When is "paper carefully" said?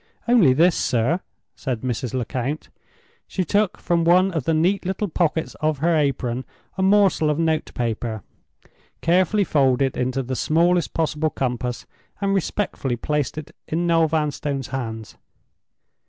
7.75-9.43